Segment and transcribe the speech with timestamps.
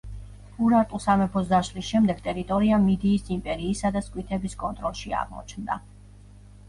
[0.67, 5.83] ურარტუს სამეფოს დაშლის შემდეგ, ტერიტორია მიდიის იმპერიისა და სკვითების კონტროლში აღმოჩნდა.